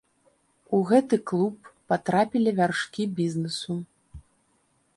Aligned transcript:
У 0.77 0.79
гэты 0.91 1.19
клуб 1.31 1.69
патрапілі 1.93 2.53
вяршкі 2.61 3.05
бізнесу. 3.19 3.77